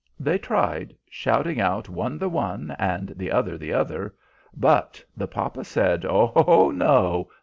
They 0.19 0.39
tried, 0.39 0.95
shouting 1.11 1.61
out 1.61 1.87
one 1.87 2.17
the 2.17 2.27
one 2.27 2.75
and 2.79 3.09
the 3.09 3.31
other 3.31 3.55
the 3.55 3.71
other, 3.73 4.15
but 4.51 5.03
the 5.15 5.27
papa 5.27 5.63
said: 5.63 6.07
"Oh 6.09 6.71
no! 6.73 7.29